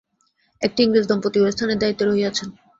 একটি 0.61 0.79
ইংরেজ-দম্পতি 0.83 1.37
ঐ 1.39 1.53
স্থানের 1.53 1.79
দায়িত্বে 1.81 2.03
রহিয়াছেন। 2.05 2.47